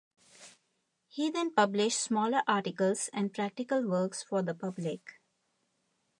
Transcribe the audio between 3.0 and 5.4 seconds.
and practical works for the public.